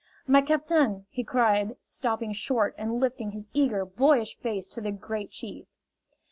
[0.25, 5.29] "My captain!" he cried, stopping short and lifting his eager, boyish face to the Great
[5.29, 5.67] Chief.